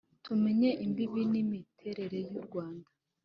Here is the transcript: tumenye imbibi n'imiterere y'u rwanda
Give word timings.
tumenye 0.25 0.69
imbibi 0.85 1.21
n'imiterere 1.31 2.17
y'u 2.31 2.41
rwanda 2.45 2.87